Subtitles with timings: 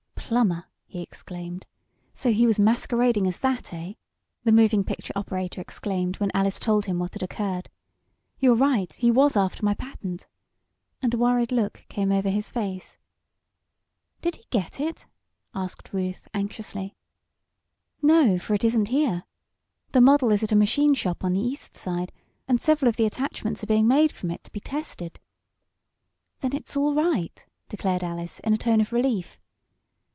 [0.31, 1.65] "Plumber!" he exclaimed.
[2.13, 3.95] "So he was masquerading as that; eh?"
[4.45, 7.69] the moving picture operator exclaimed when Alice told him what had occurred.
[8.39, 10.27] "You're right, he was after my patent,"
[11.01, 12.97] and a worried look came over his face.
[14.21, 15.05] "Did he get it?"
[15.53, 16.95] asked Ruth, anxiously.
[18.01, 19.25] "No, for it isn't here.
[19.91, 22.13] The model is at a machine shop on the East Side,
[22.47, 25.19] and several of the attachments are being made from it to be tested."
[26.39, 29.37] "Then it's all right," declared Alice, in a tone of relief.